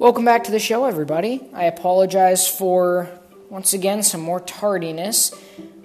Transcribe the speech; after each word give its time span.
Welcome 0.00 0.24
back 0.24 0.44
to 0.44 0.50
the 0.50 0.58
show, 0.58 0.86
everybody. 0.86 1.42
I 1.52 1.64
apologize 1.64 2.48
for, 2.48 3.10
once 3.50 3.74
again, 3.74 4.02
some 4.02 4.22
more 4.22 4.40
tardiness. 4.40 5.30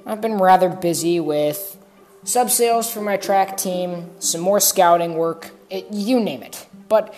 I've 0.06 0.22
been 0.22 0.36
rather 0.36 0.70
busy 0.70 1.20
with 1.20 1.78
sub 2.24 2.50
sales 2.50 2.90
for 2.90 3.02
my 3.02 3.18
track 3.18 3.58
team, 3.58 4.10
some 4.20 4.40
more 4.40 4.62
scouting 4.62 5.16
work, 5.16 5.52
it, 5.70 5.92
you 5.92 6.22
name 6.22 6.44
it. 6.44 6.66
But 6.88 7.14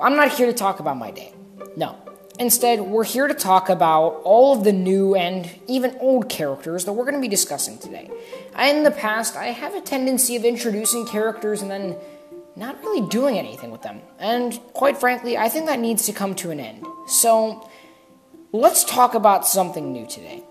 I'm 0.00 0.16
not 0.16 0.32
here 0.32 0.48
to 0.48 0.52
talk 0.52 0.80
about 0.80 0.96
my 0.96 1.12
day. 1.12 1.32
No. 1.76 1.96
Instead, 2.40 2.80
we're 2.80 3.04
here 3.04 3.28
to 3.28 3.34
talk 3.34 3.68
about 3.68 4.20
all 4.24 4.58
of 4.58 4.64
the 4.64 4.72
new 4.72 5.14
and 5.14 5.48
even 5.68 5.96
old 6.00 6.28
characters 6.28 6.86
that 6.86 6.92
we're 6.92 7.04
going 7.04 7.14
to 7.14 7.20
be 7.20 7.28
discussing 7.28 7.78
today. 7.78 8.10
In 8.58 8.82
the 8.82 8.90
past, 8.90 9.36
I 9.36 9.52
have 9.52 9.76
a 9.76 9.80
tendency 9.80 10.34
of 10.34 10.44
introducing 10.44 11.06
characters 11.06 11.62
and 11.62 11.70
then 11.70 11.96
not 12.56 12.80
really 12.80 13.06
doing 13.08 13.38
anything 13.38 13.70
with 13.70 13.82
them. 13.82 14.00
And 14.18 14.58
quite 14.72 14.98
frankly, 14.98 15.36
I 15.36 15.48
think 15.48 15.66
that 15.66 15.78
needs 15.78 16.06
to 16.06 16.12
come 16.12 16.34
to 16.36 16.50
an 16.50 16.58
end. 16.58 16.84
So, 17.06 17.68
let's 18.52 18.82
talk 18.84 19.14
about 19.14 19.46
something 19.46 19.92
new 19.92 20.06
today. 20.06 20.42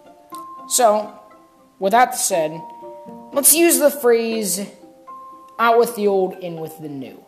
So, 0.69 1.19
with 1.79 1.91
that 1.91 2.15
said, 2.15 2.61
let's 3.33 3.53
use 3.55 3.79
the 3.79 3.89
phrase 3.89 4.61
out 5.59 5.79
with 5.79 5.95
the 5.95 6.07
old, 6.07 6.35
in 6.35 6.59
with 6.59 6.77
the 6.79 6.89
new. 6.89 7.23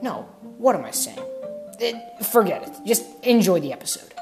No, 0.00 0.28
what 0.58 0.76
am 0.76 0.84
I 0.84 0.90
saying? 0.92 1.18
It, 1.80 2.24
forget 2.24 2.62
it. 2.62 2.86
Just 2.86 3.04
enjoy 3.24 3.60
the 3.60 3.72
episode. 3.72 4.13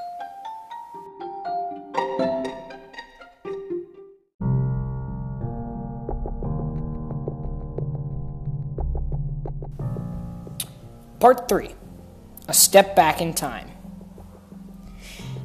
Part 11.23 11.49
3 11.49 11.69
A 12.49 12.52
Step 12.52 12.96
Back 12.96 13.21
in 13.21 13.33
Time. 13.33 13.71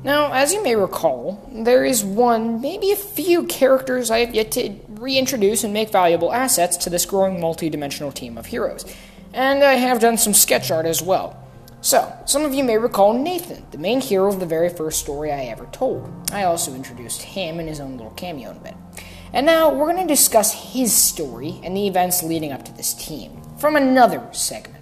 Now, 0.04 0.34
as 0.34 0.52
you 0.52 0.64
may 0.64 0.76
recall, 0.76 1.48
there 1.54 1.86
is 1.86 2.04
one, 2.04 2.62
maybe 2.62 2.90
a 2.90 2.96
few 2.96 3.44
characters 3.44 4.10
I 4.10 4.22
have 4.22 4.34
yet 4.34 4.50
to 4.54 4.74
reintroduce 4.90 5.64
and 5.64 5.76
make 5.76 5.92
valuable 5.92 6.34
assets 6.34 6.78
to 6.78 6.90
this 6.90 7.06
growing 7.06 7.40
multi-dimensional 7.40 8.12
team 8.12 8.40
of 8.40 8.48
heroes. 8.48 8.92
And 9.34 9.64
I 9.64 9.74
have 9.74 10.00
done 10.00 10.18
some 10.18 10.34
sketch 10.34 10.72
art 10.72 10.88
as 10.88 11.04
well. 11.04 11.38
So, 11.82 12.12
some 12.26 12.44
of 12.44 12.56
you 12.56 12.64
may 12.64 12.80
recall 12.80 13.14
Nathan, 13.14 13.64
the 13.70 13.78
main 13.78 14.02
hero 14.02 14.30
of 14.30 14.40
the 14.40 14.48
very 14.48 14.70
first 14.70 15.00
story 15.00 15.32
I 15.32 15.44
ever 15.44 15.68
told. 15.68 16.12
I 16.32 16.46
also 16.46 16.73
introduced 16.73 17.22
him 17.22 17.60
in 17.60 17.68
his 17.68 17.80
own 17.80 17.98
little 17.98 18.14
cameo 18.14 18.50
in 18.50 18.58
a 18.58 18.62
bit. 18.62 18.76
And 19.32 19.46
now 19.46 19.72
we're 19.72 19.94
going 19.94 20.08
to 20.08 20.12
discuss 20.12 20.73
his 20.73 20.92
story 20.92 21.62
and 21.64 21.78
the 21.78 21.86
events 21.86 22.23
leading 22.23 22.52
up 22.52 22.66
to 22.66 22.73
this 22.76 22.96
team 22.96 23.40
from 23.60 23.76
another 23.76 24.28
segment. 24.32 24.77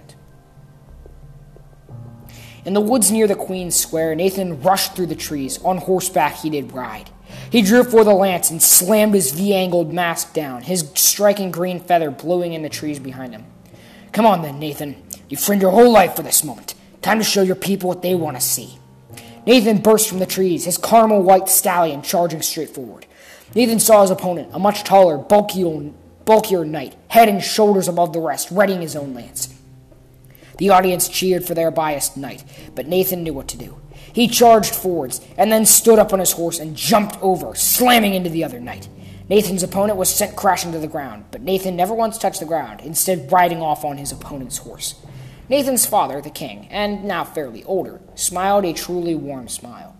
In 2.66 2.74
the 2.74 2.80
woods 2.80 3.12
near 3.12 3.28
the 3.28 3.36
Queen's 3.36 3.76
Square, 3.76 4.16
Nathan 4.16 4.60
rushed 4.60 4.96
through 4.96 5.06
the 5.06 5.14
trees. 5.14 5.62
On 5.62 5.78
horseback, 5.78 6.38
he 6.38 6.50
did 6.50 6.72
ride. 6.72 7.08
He 7.48 7.62
drew 7.62 7.84
for 7.84 8.02
the 8.02 8.12
lance 8.12 8.50
and 8.50 8.60
slammed 8.60 9.14
his 9.14 9.30
V 9.30 9.54
angled 9.54 9.92
mask 9.92 10.34
down, 10.34 10.62
his 10.62 10.90
striking 10.96 11.52
green 11.52 11.78
feather 11.78 12.10
blowing 12.10 12.54
in 12.54 12.62
the 12.62 12.68
trees 12.68 12.98
behind 12.98 13.34
him. 13.34 13.44
Come 14.10 14.26
on 14.26 14.42
then, 14.42 14.58
Nathan. 14.58 14.96
You've 15.28 15.40
trained 15.40 15.62
your 15.62 15.70
whole 15.70 15.92
life 15.92 16.16
for 16.16 16.22
this 16.22 16.42
moment. 16.42 16.74
Time 17.02 17.18
to 17.18 17.24
show 17.24 17.42
your 17.42 17.54
people 17.54 17.88
what 17.88 18.02
they 18.02 18.16
want 18.16 18.36
to 18.36 18.40
see. 18.40 18.80
Nathan 19.46 19.78
burst 19.78 20.08
from 20.08 20.18
the 20.18 20.26
trees, 20.26 20.64
his 20.64 20.76
caramel 20.76 21.22
white 21.22 21.48
stallion 21.48 22.02
charging 22.02 22.42
straight 22.42 22.70
forward. 22.70 23.06
Nathan 23.54 23.78
saw 23.78 24.02
his 24.02 24.10
opponent, 24.10 24.48
a 24.52 24.58
much 24.58 24.82
taller, 24.82 25.18
bulkier, 25.18 25.92
bulkier 26.24 26.64
knight, 26.64 26.96
head 27.06 27.28
and 27.28 27.44
shoulders 27.44 27.86
above 27.86 28.12
the 28.12 28.18
rest, 28.20 28.50
readying 28.50 28.80
his 28.80 28.96
own 28.96 29.14
lance. 29.14 29.55
The 30.58 30.70
audience 30.70 31.08
cheered 31.08 31.44
for 31.44 31.54
their 31.54 31.70
biased 31.70 32.16
knight, 32.16 32.44
but 32.74 32.86
Nathan 32.86 33.22
knew 33.22 33.34
what 33.34 33.48
to 33.48 33.58
do. 33.58 33.80
He 34.12 34.28
charged 34.28 34.74
forwards 34.74 35.20
and 35.36 35.52
then 35.52 35.66
stood 35.66 35.98
up 35.98 36.12
on 36.12 36.20
his 36.20 36.32
horse 36.32 36.58
and 36.58 36.76
jumped 36.76 37.16
over, 37.20 37.54
slamming 37.54 38.14
into 38.14 38.30
the 38.30 38.44
other 38.44 38.58
knight. 38.58 38.88
Nathan's 39.28 39.62
opponent 39.62 39.98
was 39.98 40.08
sent 40.08 40.36
crashing 40.36 40.72
to 40.72 40.78
the 40.78 40.86
ground, 40.86 41.24
but 41.30 41.42
Nathan 41.42 41.76
never 41.76 41.92
once 41.92 42.16
touched 42.16 42.40
the 42.40 42.46
ground, 42.46 42.80
instead, 42.80 43.30
riding 43.30 43.60
off 43.60 43.84
on 43.84 43.98
his 43.98 44.12
opponent's 44.12 44.58
horse. 44.58 44.94
Nathan's 45.48 45.84
father, 45.84 46.20
the 46.20 46.30
king, 46.30 46.68
and 46.70 47.04
now 47.04 47.24
fairly 47.24 47.62
older, 47.64 48.00
smiled 48.14 48.64
a 48.64 48.72
truly 48.72 49.14
warm 49.14 49.48
smile. 49.48 49.96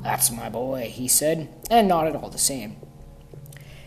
That's 0.00 0.30
my 0.30 0.48
boy, 0.48 0.90
he 0.92 1.08
said, 1.08 1.48
and 1.70 1.88
nodded 1.88 2.16
all 2.16 2.30
the 2.30 2.38
same. 2.38 2.76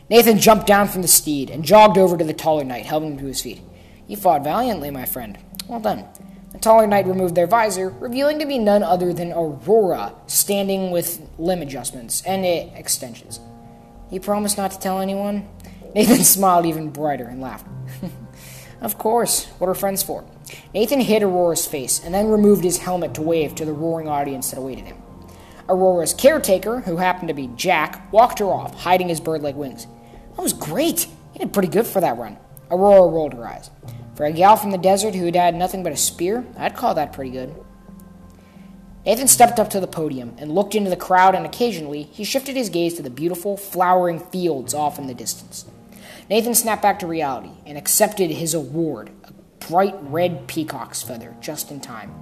Nathan 0.10 0.40
jumped 0.40 0.68
down 0.68 0.90
from 0.90 1.02
the 1.02 1.08
steed 1.08 1.50
and 1.50 1.64
jogged 1.64 1.98
over 1.98 2.18
to 2.18 2.26
the 2.26 2.34
taller 2.34 2.66
knight, 2.66 2.86
helping 2.86 3.14
him 3.14 3.18
to 3.20 3.26
his 3.26 3.42
feet. 3.42 3.62
You 4.08 4.18
fought 4.18 4.44
valiantly, 4.44 4.92
my 4.92 5.06
friend. 5.06 5.38
Well 5.72 5.80
done. 5.80 6.04
The 6.52 6.60
taller 6.60 6.86
knight 6.86 7.08
removed 7.08 7.34
their 7.34 7.48
visor, 7.48 7.92
revealing 8.02 8.40
to 8.40 8.46
be 8.46 8.60
none 8.60 8.84
other 8.84 9.14
than 9.14 9.32
Aurora, 9.32 10.14
standing 10.28 10.92
with 10.92 11.26
limb 11.38 11.62
adjustments 11.62 12.22
and 12.26 12.46
extensions. 12.46 13.40
You 14.10 14.20
promised 14.20 14.58
not 14.58 14.72
to 14.72 14.80
tell 14.80 15.00
anyone? 15.00 15.48
Nathan 15.96 16.26
smiled 16.26 16.66
even 16.66 16.90
brighter 16.90 17.24
and 17.24 17.40
laughed. 17.40 17.66
of 18.82 18.98
course. 18.98 19.46
What 19.60 19.70
are 19.70 19.74
friends 19.74 20.04
for? 20.04 20.26
Nathan 20.74 21.00
hit 21.00 21.24
Aurora's 21.24 21.66
face 21.66 22.04
and 22.04 22.14
then 22.14 22.28
removed 22.28 22.66
his 22.66 22.80
helmet 22.80 23.14
to 23.14 23.22
wave 23.22 23.56
to 23.56 23.64
the 23.64 23.72
roaring 23.72 24.10
audience 24.10 24.52
that 24.52 24.60
awaited 24.60 24.84
him. 24.84 24.98
Aurora's 25.70 26.14
caretaker, 26.14 26.82
who 26.82 26.98
happened 26.98 27.30
to 27.30 27.34
be 27.34 27.48
Jack, 27.56 28.12
walked 28.12 28.40
her 28.40 28.48
off, 28.48 28.78
hiding 28.82 29.08
his 29.08 29.22
bird 29.22 29.42
like 29.42 29.56
wings. 29.56 29.88
That 30.36 30.42
was 30.42 30.52
great. 30.52 31.08
He 31.32 31.40
did 31.40 31.54
pretty 31.54 31.70
good 31.70 31.88
for 31.88 32.02
that 32.02 32.18
run. 32.18 32.36
Aurora 32.70 33.10
rolled 33.10 33.36
her 33.36 33.48
eyes. 33.48 33.70
For 34.16 34.26
a 34.26 34.32
gal 34.32 34.56
from 34.56 34.72
the 34.72 34.78
desert 34.78 35.16
who'd 35.16 35.36
had 35.36 35.56
nothing 35.56 35.84
but 35.84 35.94
a 35.94 35.98
spear, 35.98 36.46
I'd 36.58 36.76
call 36.76 36.94
that 36.96 37.14
pretty 37.14 37.32
good. 37.32 37.56
Nathan 39.06 39.28
stepped 39.28 39.60
up 39.60 39.70
to 39.72 39.80
the 39.80 39.88
podium 39.88 40.36
and 40.38 40.54
looked 40.54 40.76
into 40.76 40.90
the 40.90 40.96
crowd, 40.96 41.34
and 41.34 41.46
occasionally 41.46 42.04
he 42.04 42.24
shifted 42.24 42.56
his 42.56 42.70
gaze 42.70 42.94
to 42.96 43.02
the 43.02 43.10
beautiful, 43.10 43.58
flowering 43.58 44.20
fields 44.20 44.74
off 44.74 45.00
in 45.00 45.08
the 45.08 45.14
distance. 45.14 45.66
Nathan 46.30 46.54
snapped 46.54 46.84
back 46.84 47.00
to 47.00 47.08
reality 47.08 47.52
and 47.66 47.78
accepted 47.78 48.30
his 48.30 48.54
award, 48.54 49.10
a 49.24 49.34
bright 49.66 49.96
red 50.02 50.48
peacock's 50.48 51.02
feather, 51.02 51.36
just 51.42 51.72
in 51.72 51.82
time. 51.82 52.14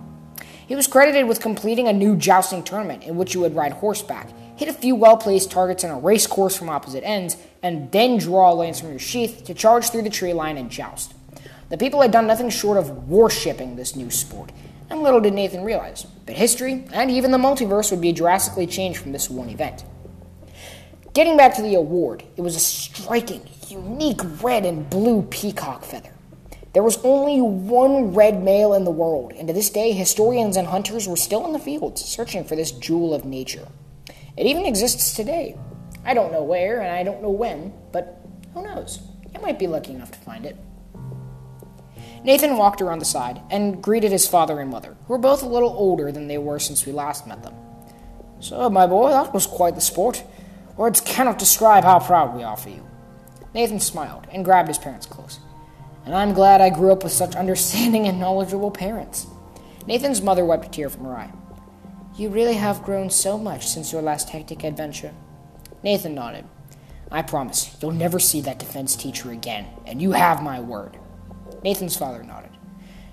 He 0.66 0.76
was 0.76 0.88
credited 0.88 1.28
with 1.28 1.42
completing 1.42 1.88
a 1.88 1.94
new 1.94 2.16
jousting 2.16 2.64
tournament 2.64 3.04
in 3.04 3.18
which 3.18 3.34
you 3.34 3.42
would 3.42 3.56
ride 3.56 3.74
horseback, 3.74 4.30
hit 4.56 4.70
a 4.70 4.74
few 4.74 4.96
well 4.96 5.18
placed 5.18 5.52
targets 5.52 5.84
on 5.84 5.92
a 5.92 6.00
race 6.00 6.28
course 6.28 6.56
from 6.56 6.70
opposite 6.70 7.04
ends, 7.04 7.36
and 7.62 7.92
then 7.92 8.18
draw 8.18 8.54
a 8.54 8.56
lance 8.56 8.80
from 8.80 8.92
your 8.92 9.00
sheath 9.00 9.44
to 9.46 9.54
charge 9.54 9.90
through 9.90 10.04
the 10.04 10.10
tree 10.10 10.34
line 10.34 10.58
and 10.58 10.70
joust. 10.70 11.14
The 11.70 11.78
people 11.78 12.02
had 12.02 12.12
done 12.12 12.26
nothing 12.26 12.50
short 12.50 12.78
of 12.78 13.08
worshipping 13.08 13.76
this 13.76 13.96
new 13.96 14.10
sport, 14.10 14.52
and 14.90 15.04
little 15.04 15.22
did 15.22 15.34
Nathan 15.34 15.64
realize 15.64 16.08
that 16.26 16.36
history 16.36 16.84
and 16.92 17.12
even 17.12 17.30
the 17.30 17.38
multiverse 17.38 17.92
would 17.92 18.02
be 18.02 18.12
drastically 18.12 18.66
changed 18.66 19.00
from 19.00 19.12
this 19.12 19.30
one 19.30 19.50
event. 19.50 19.86
Getting 21.14 21.38
back 21.38 21.56
to 21.56 21.62
the 21.62 21.76
award, 21.76 22.24
it 22.38 22.42
was 22.42 22.56
a 22.56 22.60
striking, 22.60 23.42
unique 23.68 24.22
red 24.42 24.66
and 24.66 24.90
blue 24.90 25.22
peacock 25.24 25.84
feather. 25.84 26.14
There 26.74 26.84
was 26.84 27.04
only 27.04 27.42
one 27.42 28.14
red 28.14 28.44
male 28.44 28.74
in 28.74 28.84
the 28.84 28.92
world, 28.92 29.34
and 29.34 29.48
to 29.48 29.54
this 29.54 29.70
day, 29.70 29.92
historians 29.92 30.56
and 30.58 30.68
hunters 30.68 31.08
were 31.08 31.16
still 31.16 31.46
in 31.46 31.54
the 31.54 31.60
fields 31.60 32.04
searching 32.04 32.44
for 32.44 32.56
this 32.56 32.72
jewel 32.72 33.14
of 33.14 33.26
nature. 33.26 33.68
It 34.38 34.46
even 34.46 34.66
exists 34.66 35.16
today. 35.16 35.58
I 36.06 36.14
don't 36.14 36.32
know 36.32 36.44
where 36.44 36.82
and 36.82 36.92
I 36.92 37.04
don't 37.04 37.22
know 37.22 37.30
when, 37.30 37.74
but 37.92 38.26
who 38.54 38.64
knows? 38.64 39.02
You 39.34 39.42
might 39.42 39.60
be 39.60 39.68
lucky 39.68 39.94
enough 39.94 40.12
to 40.12 40.20
find 40.20 40.46
it. 40.46 40.56
Nathan 42.24 42.58
walked 42.58 42.82
around 42.82 43.00
the 43.00 43.06
side 43.06 43.42
and 43.50 43.82
greeted 43.82 44.12
his 44.12 44.28
father 44.28 44.60
and 44.60 44.70
mother, 44.70 44.98
who 45.06 45.14
were 45.14 45.20
both 45.20 45.42
a 45.42 45.48
little 45.48 45.70
older 45.70 46.12
than 46.12 46.28
they 46.28 46.38
were 46.38 46.60
since 46.60 46.86
we 46.86 46.92
last 46.92 47.26
met 47.26 47.44
them. 47.44 47.56
So, 48.40 48.70
my 48.70 48.88
boy, 48.88 49.10
that 49.10 49.34
was 49.34 49.48
quite 49.48 49.76
the 49.76 49.82
sport. 49.82 50.24
Words 50.78 51.02
cannot 51.02 51.40
describe 51.40 51.84
how 51.84 52.00
proud 52.00 52.36
we 52.36 52.44
are 52.44 52.58
for 52.58 52.70
you. 52.70 52.86
Nathan 53.54 53.80
smiled 53.80 54.28
and 54.32 54.46
grabbed 54.46 54.68
his 54.68 54.78
parents 54.78 55.06
close. 55.06 55.40
And 56.06 56.16
I'm 56.16 56.34
glad 56.34 56.62
I 56.62 56.70
grew 56.70 56.92
up 56.92 57.04
with 57.04 57.12
such 57.12 57.36
understanding 57.36 58.08
and 58.08 58.20
knowledgeable 58.20 58.72
parents. 58.72 59.28
Nathan's 59.88 60.22
mother 60.22 60.46
wiped 60.46 60.66
a 60.66 60.70
tear 60.70 60.90
from 60.90 61.06
her 61.06 61.16
eye. 61.16 61.34
You 62.18 62.30
really 62.30 62.56
have 62.56 62.84
grown 62.84 63.10
so 63.10 63.38
much 63.38 63.68
since 63.68 63.92
your 63.92 64.02
last 64.02 64.30
hectic 64.30 64.64
adventure. 64.64 65.14
Nathan 65.84 66.16
nodded. 66.16 66.46
I 67.12 67.22
promise, 67.24 67.76
you'll 67.82 67.92
never 67.92 68.20
see 68.20 68.42
that 68.42 68.60
defense 68.60 68.96
teacher 68.96 69.32
again, 69.32 69.68
and 69.88 70.02
you 70.02 70.12
have 70.12 70.44
my 70.44 70.60
word. 70.60 70.98
Nathan's 71.64 71.98
father 71.98 72.24
nodded. 72.24 72.52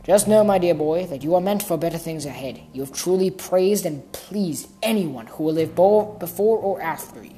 Just 0.05 0.29
know, 0.29 0.45
my 0.45 0.59
dear 0.59 0.75
boy, 0.75 1.07
that 1.07 1.25
you 1.25 1.35
are 1.35 1.41
meant 1.41 1.65
for 1.65 1.77
better 1.77 1.99
things 1.99 2.27
ahead. 2.27 2.61
You 2.73 2.83
have 2.83 2.93
truly 2.93 3.31
praised 3.31 3.85
and 3.85 4.11
pleased 4.13 4.69
anyone 4.83 5.27
who 5.27 5.45
will 5.45 5.55
live 5.55 5.75
before 5.75 6.59
or 6.59 6.81
after 6.81 7.25
you. 7.25 7.35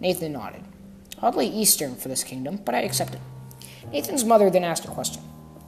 Nathan 0.00 0.32
nodded. 0.32 0.62
Hardly 1.18 1.46
Eastern 1.46 1.94
for 1.94 2.08
this 2.08 2.24
kingdom, 2.24 2.60
but 2.64 2.74
I 2.74 2.80
accept 2.80 3.14
it. 3.14 3.20
Nathan's 3.92 4.24
mother 4.24 4.48
then 4.48 4.64
asked 4.64 4.86
a 4.86 4.88
question. 4.88 5.22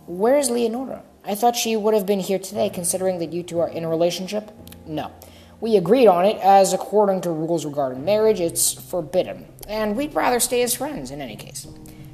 Where 0.06 0.38
is 0.38 0.48
Leonora? 0.50 1.02
I 1.24 1.34
thought 1.34 1.56
she 1.56 1.76
would 1.76 1.94
have 1.94 2.06
been 2.06 2.20
here 2.20 2.38
today, 2.38 2.70
considering 2.70 3.18
that 3.18 3.32
you 3.32 3.42
two 3.42 3.60
are 3.60 3.68
in 3.68 3.84
a 3.84 3.88
relationship. 3.88 4.50
No. 4.86 5.12
We 5.60 5.76
agreed 5.76 6.08
on 6.08 6.24
it, 6.24 6.38
as 6.42 6.72
according 6.72 7.20
to 7.22 7.30
rules 7.30 7.64
regarding 7.64 8.04
marriage, 8.04 8.40
it's 8.40 8.72
forbidden, 8.72 9.46
and 9.68 9.96
we'd 9.96 10.14
rather 10.14 10.40
stay 10.40 10.62
as 10.62 10.74
friends 10.74 11.10
in 11.10 11.20
any 11.20 11.36
case. 11.36 11.66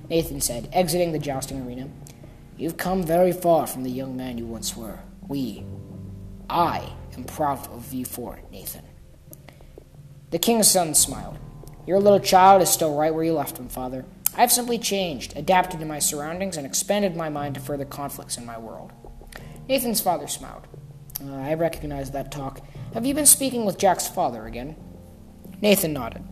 Nathan 0.09 0.41
said, 0.41 0.69
exiting 0.73 1.13
the 1.13 1.19
jousting 1.19 1.65
arena. 1.67 1.89
You've 2.61 2.77
come 2.77 3.03
very 3.03 3.33
far 3.33 3.67
from 3.67 3.85
the 3.85 3.91
young 3.91 4.19
man 4.19 4.37
you 4.37 4.45
once 4.45 4.77
were. 4.77 4.99
We, 5.27 5.65
I, 6.51 6.93
am 7.17 7.25
proud 7.25 7.67
of 7.69 7.91
you 7.91 8.05
for 8.05 8.37
it, 8.37 8.45
Nathan. 8.53 8.85
The 10.29 10.39
king's 10.39 10.71
son 10.71 10.95
smiled. 10.95 11.39
Your 11.87 12.01
little 12.01 12.21
child 12.21 12.61
is 12.61 12.69
still 12.69 12.95
right 12.95 13.15
where 13.15 13.25
you 13.25 13.33
left 13.33 13.57
him, 13.57 13.71
father. 13.71 14.05
I 14.37 14.43
have 14.43 14.53
simply 14.53 14.77
changed, 14.77 15.35
adapted 15.39 15.81
to 15.81 15.87
my 15.87 16.01
surroundings, 16.01 16.59
and 16.59 16.67
expanded 16.67 17.17
my 17.17 17.31
mind 17.31 17.55
to 17.55 17.63
further 17.63 17.87
conflicts 17.87 18.37
in 18.37 18.45
my 18.45 18.59
world. 18.59 18.93
Nathan's 19.67 20.03
father 20.03 20.27
smiled. 20.27 20.67
Uh, 21.25 21.37
I 21.37 21.55
recognize 21.55 22.11
that 22.11 22.31
talk. 22.31 22.61
Have 22.93 23.07
you 23.07 23.15
been 23.15 23.25
speaking 23.25 23.65
with 23.65 23.79
Jack's 23.79 24.07
father 24.07 24.45
again? 24.45 24.77
Nathan 25.63 25.95
nodded. 25.95 26.25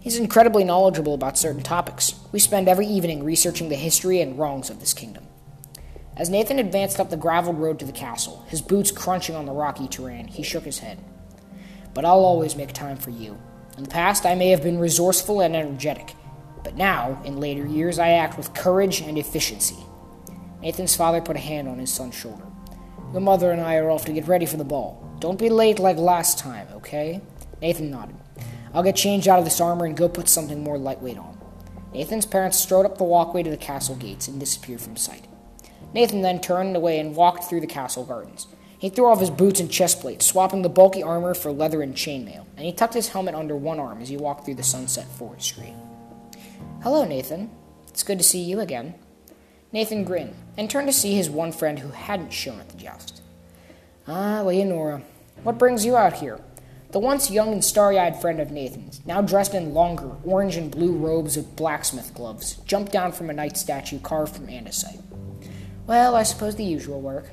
He's 0.00 0.18
incredibly 0.18 0.64
knowledgeable 0.64 1.14
about 1.14 1.38
certain 1.38 1.62
topics. 1.62 2.16
We 2.32 2.40
spend 2.40 2.68
every 2.68 2.88
evening 2.88 3.22
researching 3.22 3.68
the 3.68 3.76
history 3.76 4.20
and 4.20 4.36
wrongs 4.36 4.68
of 4.68 4.80
this 4.80 4.92
kingdom. 4.92 5.25
As 6.16 6.30
Nathan 6.30 6.58
advanced 6.58 6.98
up 6.98 7.10
the 7.10 7.16
graveled 7.18 7.58
road 7.58 7.78
to 7.78 7.84
the 7.84 7.92
castle, 7.92 8.42
his 8.48 8.62
boots 8.62 8.90
crunching 8.90 9.34
on 9.34 9.44
the 9.44 9.52
rocky 9.52 9.86
terrain, 9.86 10.28
he 10.28 10.42
shook 10.42 10.64
his 10.64 10.78
head. 10.78 10.98
But 11.92 12.06
I'll 12.06 12.24
always 12.24 12.56
make 12.56 12.72
time 12.72 12.96
for 12.96 13.10
you. 13.10 13.38
In 13.76 13.82
the 13.82 13.90
past, 13.90 14.24
I 14.24 14.34
may 14.34 14.48
have 14.48 14.62
been 14.62 14.78
resourceful 14.78 15.42
and 15.42 15.54
energetic, 15.54 16.14
but 16.64 16.74
now, 16.74 17.20
in 17.26 17.38
later 17.38 17.66
years, 17.66 17.98
I 17.98 18.12
act 18.12 18.38
with 18.38 18.54
courage 18.54 19.02
and 19.02 19.18
efficiency. 19.18 19.76
Nathan's 20.62 20.96
father 20.96 21.20
put 21.20 21.36
a 21.36 21.40
hand 21.40 21.68
on 21.68 21.78
his 21.78 21.92
son's 21.92 22.14
shoulder. 22.14 22.46
Your 23.12 23.20
mother 23.20 23.50
and 23.50 23.60
I 23.60 23.76
are 23.76 23.90
off 23.90 24.06
to 24.06 24.12
get 24.12 24.26
ready 24.26 24.46
for 24.46 24.56
the 24.56 24.64
ball. 24.64 25.14
Don't 25.20 25.38
be 25.38 25.50
late 25.50 25.78
like 25.78 25.98
last 25.98 26.38
time, 26.38 26.66
okay? 26.76 27.20
Nathan 27.60 27.90
nodded. 27.90 28.16
I'll 28.72 28.82
get 28.82 28.96
changed 28.96 29.28
out 29.28 29.38
of 29.38 29.44
this 29.44 29.60
armor 29.60 29.84
and 29.84 29.94
go 29.94 30.08
put 30.08 30.30
something 30.30 30.62
more 30.62 30.78
lightweight 30.78 31.18
on. 31.18 31.38
Nathan's 31.92 32.26
parents 32.26 32.58
strode 32.58 32.86
up 32.86 32.96
the 32.96 33.04
walkway 33.04 33.42
to 33.42 33.50
the 33.50 33.56
castle 33.58 33.96
gates 33.96 34.28
and 34.28 34.40
disappeared 34.40 34.80
from 34.80 34.96
sight. 34.96 35.26
Nathan 35.94 36.22
then 36.22 36.40
turned 36.40 36.76
away 36.76 36.98
and 36.98 37.16
walked 37.16 37.44
through 37.44 37.60
the 37.60 37.66
castle 37.66 38.04
gardens. 38.04 38.46
He 38.78 38.90
threw 38.90 39.06
off 39.06 39.20
his 39.20 39.30
boots 39.30 39.60
and 39.60 39.70
chestplate, 39.70 40.22
swapping 40.22 40.62
the 40.62 40.68
bulky 40.68 41.02
armor 41.02 41.34
for 41.34 41.50
leather 41.50 41.82
and 41.82 41.94
chainmail, 41.94 42.44
and 42.56 42.66
he 42.66 42.72
tucked 42.72 42.94
his 42.94 43.08
helmet 43.08 43.34
under 43.34 43.56
one 43.56 43.80
arm 43.80 44.02
as 44.02 44.10
he 44.10 44.16
walked 44.16 44.44
through 44.44 44.56
the 44.56 44.62
sunset 44.62 45.06
forest. 45.06 45.58
Hello, 46.82 47.04
Nathan. 47.04 47.50
It's 47.88 48.02
good 48.02 48.18
to 48.18 48.24
see 48.24 48.42
you 48.42 48.60
again. 48.60 48.94
Nathan 49.72 50.04
grinned 50.04 50.34
and 50.56 50.68
turned 50.68 50.86
to 50.88 50.92
see 50.92 51.14
his 51.14 51.30
one 51.30 51.52
friend 51.52 51.78
who 51.78 51.88
hadn't 51.88 52.32
shown 52.32 52.60
at 52.60 52.68
the 52.68 52.76
joust. 52.76 53.22
Ah, 54.06 54.42
Leonora, 54.42 55.02
what 55.42 55.58
brings 55.58 55.84
you 55.84 55.96
out 55.96 56.14
here? 56.14 56.40
The 56.92 57.00
once 57.00 57.30
young 57.30 57.52
and 57.52 57.64
starry 57.64 57.98
eyed 57.98 58.20
friend 58.20 58.38
of 58.38 58.50
Nathan's, 58.50 59.04
now 59.04 59.20
dressed 59.20 59.54
in 59.54 59.74
longer 59.74 60.12
orange 60.24 60.56
and 60.56 60.70
blue 60.70 60.92
robes 60.92 61.36
with 61.36 61.56
blacksmith 61.56 62.14
gloves, 62.14 62.56
jumped 62.66 62.92
down 62.92 63.12
from 63.12 63.28
a 63.28 63.32
knight 63.32 63.56
statue 63.56 63.98
carved 63.98 64.36
from 64.36 64.46
andesite. 64.46 65.02
Well, 65.86 66.16
I 66.16 66.24
suppose 66.24 66.56
the 66.56 66.64
usual 66.64 67.00
work. 67.00 67.30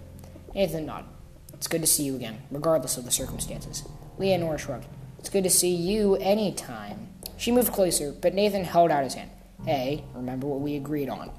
Nathan 0.54 0.86
nodded. 0.86 1.10
It's 1.54 1.68
good 1.68 1.82
to 1.82 1.88
see 1.88 2.04
you 2.04 2.16
again, 2.16 2.44
regardless 2.52 2.98
of 2.98 3.06
the 3.06 3.12
circumstances. 3.12 3.84
Leonora 4.20 4.60
shrugged. 4.60 4.86
It's 5.18 5.30
good 5.30 5.44
to 5.44 5.50
see 5.50 5.74
you 5.74 6.18
any 6.18 6.54
time. 6.54 7.08
She 7.38 7.52
moved 7.52 7.74
closer, 7.74 8.12
but 8.12 8.36
Nathan 8.36 8.64
held 8.64 8.92
out 8.92 9.04
his 9.04 9.16
hand. 9.16 9.32
Hey, 9.66 10.04
remember 10.14 10.46
what 10.46 10.60
we 10.60 10.76
agreed 10.76 11.10
on. 11.10 11.32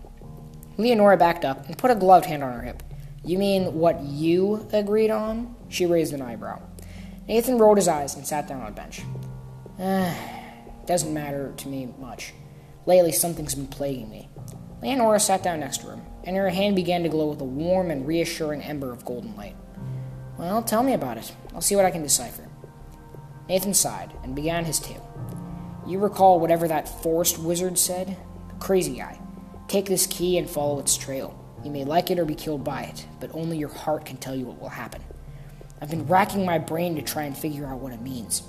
Leonora 0.76 1.16
backed 1.16 1.44
up 1.44 1.66
and 1.66 1.78
put 1.78 1.92
a 1.92 1.94
gloved 1.94 2.26
hand 2.26 2.42
on 2.42 2.52
her 2.52 2.62
hip. 2.62 2.82
You 3.24 3.38
mean 3.38 3.74
what 3.74 4.00
you 4.00 4.66
agreed 4.72 5.10
on? 5.10 5.54
She 5.68 5.86
raised 5.86 6.14
an 6.14 6.22
eyebrow. 6.22 6.60
Nathan 7.28 7.58
rolled 7.58 7.78
his 7.78 7.88
eyes 7.88 8.16
and 8.16 8.26
sat 8.26 8.48
down 8.48 8.60
on 8.60 8.68
a 8.68 8.70
bench. 8.72 9.02
Doesn't 10.86 11.14
matter 11.14 11.54
to 11.58 11.68
me 11.68 11.94
much. 11.98 12.34
Lately, 12.86 13.12
something's 13.12 13.54
been 13.54 13.68
plaguing 13.68 14.10
me. 14.10 14.28
Leonora 14.84 15.18
sat 15.18 15.42
down 15.42 15.60
next 15.60 15.78
to 15.78 15.88
him, 15.88 16.02
and 16.24 16.36
her 16.36 16.50
hand 16.50 16.76
began 16.76 17.02
to 17.02 17.08
glow 17.08 17.28
with 17.28 17.40
a 17.40 17.44
warm 17.44 17.90
and 17.90 18.06
reassuring 18.06 18.60
ember 18.60 18.92
of 18.92 19.02
golden 19.02 19.34
light. 19.34 19.56
Well, 20.36 20.62
tell 20.62 20.82
me 20.82 20.92
about 20.92 21.16
it. 21.16 21.32
I'll 21.54 21.62
see 21.62 21.74
what 21.74 21.86
I 21.86 21.90
can 21.90 22.02
decipher. 22.02 22.46
Nathan 23.48 23.72
sighed 23.72 24.12
and 24.22 24.36
began 24.36 24.66
his 24.66 24.78
tale. 24.78 25.10
You 25.86 26.00
recall 26.00 26.38
whatever 26.38 26.68
that 26.68 27.02
forest 27.02 27.38
wizard 27.38 27.78
said? 27.78 28.14
The 28.48 28.54
crazy 28.56 28.96
guy. 28.96 29.18
Take 29.68 29.86
this 29.86 30.06
key 30.06 30.36
and 30.36 30.48
follow 30.48 30.78
its 30.80 30.98
trail. 30.98 31.34
You 31.64 31.70
may 31.70 31.84
like 31.84 32.10
it 32.10 32.18
or 32.18 32.26
be 32.26 32.34
killed 32.34 32.62
by 32.62 32.82
it, 32.82 33.06
but 33.20 33.34
only 33.34 33.56
your 33.56 33.72
heart 33.72 34.04
can 34.04 34.18
tell 34.18 34.36
you 34.36 34.44
what 34.44 34.60
will 34.60 34.68
happen. 34.68 35.02
I've 35.80 35.88
been 35.88 36.06
racking 36.06 36.44
my 36.44 36.58
brain 36.58 36.94
to 36.96 37.02
try 37.02 37.22
and 37.22 37.34
figure 37.34 37.64
out 37.64 37.80
what 37.80 37.94
it 37.94 38.02
means. 38.02 38.42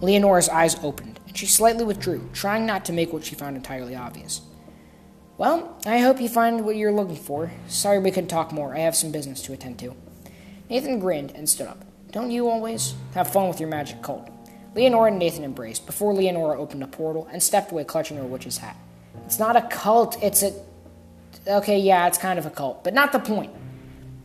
Leonora's 0.00 0.48
eyes 0.48 0.82
opened, 0.82 1.20
and 1.26 1.36
she 1.36 1.44
slightly 1.44 1.84
withdrew, 1.84 2.30
trying 2.32 2.64
not 2.64 2.86
to 2.86 2.94
make 2.94 3.12
what 3.12 3.24
she 3.24 3.34
found 3.34 3.56
entirely 3.56 3.94
obvious. 3.94 4.40
Well, 5.36 5.76
I 5.84 5.98
hope 5.98 6.20
you 6.20 6.28
find 6.28 6.64
what 6.64 6.76
you're 6.76 6.92
looking 6.92 7.16
for. 7.16 7.50
Sorry 7.66 7.98
we 7.98 8.12
couldn't 8.12 8.28
talk 8.28 8.52
more. 8.52 8.76
I 8.76 8.80
have 8.80 8.94
some 8.94 9.10
business 9.10 9.42
to 9.42 9.52
attend 9.52 9.80
to. 9.80 9.96
Nathan 10.70 11.00
grinned 11.00 11.32
and 11.34 11.48
stood 11.48 11.66
up. 11.66 11.84
Don't 12.12 12.30
you 12.30 12.48
always? 12.48 12.94
Have 13.14 13.32
fun 13.32 13.48
with 13.48 13.58
your 13.58 13.68
magic 13.68 14.00
cult. 14.00 14.28
Leonora 14.76 15.10
and 15.10 15.18
Nathan 15.18 15.42
embraced 15.42 15.86
before 15.86 16.14
Leonora 16.14 16.60
opened 16.60 16.84
a 16.84 16.86
portal 16.86 17.28
and 17.32 17.42
stepped 17.42 17.72
away 17.72 17.82
clutching 17.82 18.16
her 18.16 18.24
witch's 18.24 18.58
hat. 18.58 18.76
It's 19.26 19.40
not 19.40 19.56
a 19.56 19.62
cult, 19.62 20.22
it's 20.22 20.44
a. 20.44 20.52
Okay, 21.48 21.80
yeah, 21.80 22.06
it's 22.06 22.18
kind 22.18 22.38
of 22.38 22.46
a 22.46 22.50
cult, 22.50 22.84
but 22.84 22.94
not 22.94 23.10
the 23.10 23.18
point. 23.18 23.52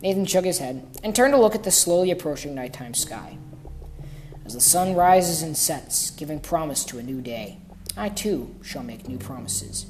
Nathan 0.02 0.26
shook 0.26 0.44
his 0.44 0.58
head 0.58 0.86
and 1.02 1.14
turned 1.14 1.34
to 1.34 1.40
look 1.40 1.56
at 1.56 1.64
the 1.64 1.72
slowly 1.72 2.12
approaching 2.12 2.54
nighttime 2.54 2.94
sky. 2.94 3.36
As 4.46 4.54
the 4.54 4.60
sun 4.60 4.94
rises 4.94 5.42
and 5.42 5.56
sets, 5.56 6.10
giving 6.10 6.38
promise 6.38 6.84
to 6.84 6.98
a 6.98 7.02
new 7.02 7.20
day, 7.20 7.58
I 7.96 8.10
too 8.10 8.54
shall 8.62 8.84
make 8.84 9.08
new 9.08 9.18
promises. 9.18 9.86